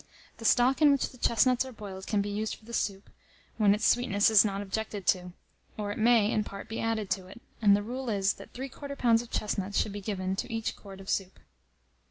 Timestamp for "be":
2.23-2.29, 6.67-6.79, 9.93-10.01